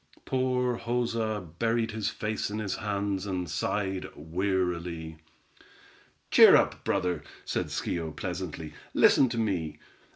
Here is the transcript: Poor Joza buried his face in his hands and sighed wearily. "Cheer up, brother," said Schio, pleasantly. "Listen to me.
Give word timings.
Poor 0.25 0.79
Joza 0.79 1.47
buried 1.59 1.91
his 1.91 2.09
face 2.09 2.49
in 2.49 2.57
his 2.57 2.77
hands 2.77 3.27
and 3.27 3.47
sighed 3.47 4.07
wearily. 4.15 5.17
"Cheer 6.31 6.55
up, 6.55 6.83
brother," 6.83 7.21
said 7.45 7.67
Schio, 7.69 8.09
pleasantly. 8.11 8.73
"Listen 8.95 9.29
to 9.29 9.37
me. 9.37 9.77